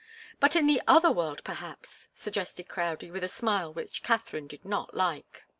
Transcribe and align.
"But 0.39 0.55
in 0.55 0.65
the 0.65 0.81
other 0.87 1.11
world, 1.11 1.43
perhaps," 1.43 2.09
suggested 2.15 2.67
Crowdie, 2.67 3.11
with 3.11 3.23
a 3.23 3.27
smile 3.29 3.71
which 3.71 4.01
Katharine 4.01 4.47
did 4.47 4.65
not 4.65 4.95
like. 4.95 5.43